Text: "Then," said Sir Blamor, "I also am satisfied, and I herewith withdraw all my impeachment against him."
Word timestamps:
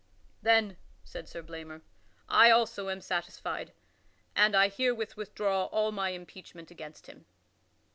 "Then," 0.41 0.77
said 1.03 1.29
Sir 1.29 1.43
Blamor, 1.43 1.83
"I 2.27 2.49
also 2.49 2.89
am 2.89 3.01
satisfied, 3.01 3.71
and 4.35 4.55
I 4.55 4.67
herewith 4.67 5.15
withdraw 5.15 5.65
all 5.65 5.91
my 5.91 6.09
impeachment 6.09 6.71
against 6.71 7.05
him." 7.05 7.27